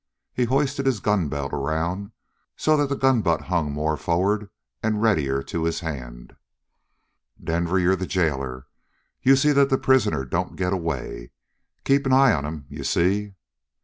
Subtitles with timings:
[0.33, 2.11] He hoisted his gun belt around
[2.57, 4.49] so that the gun butt hung more forward
[4.81, 6.35] and readier to his hand.
[7.39, 8.65] "Denver, you're the jailer.
[9.21, 11.29] You see the prisoner don't get away.
[11.83, 13.35] Keep an eye on him, you see?"